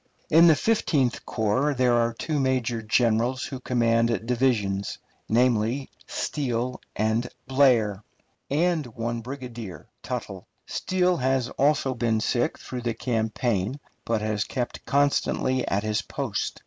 [0.31, 4.97] In the Fifteenth Corps there are two major generals who command divisions
[5.29, 8.03] namely, Steele and Blair
[8.49, 10.47] and one brigadier, Tuttle.
[10.65, 16.59] Steele has also been sick through the campaign, but has kept constantly at his post.